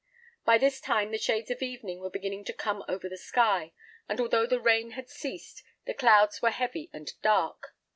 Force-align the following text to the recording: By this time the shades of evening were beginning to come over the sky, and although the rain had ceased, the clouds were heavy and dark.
By 0.45 0.57
this 0.57 0.81
time 0.81 1.11
the 1.11 1.19
shades 1.19 1.51
of 1.51 1.61
evening 1.61 1.99
were 1.99 2.09
beginning 2.09 2.43
to 2.45 2.53
come 2.53 2.83
over 2.87 3.07
the 3.07 3.19
sky, 3.19 3.71
and 4.09 4.19
although 4.19 4.47
the 4.47 4.59
rain 4.59 4.93
had 4.93 5.09
ceased, 5.11 5.61
the 5.85 5.93
clouds 5.93 6.41
were 6.41 6.49
heavy 6.49 6.89
and 6.91 7.13
dark. 7.21 7.75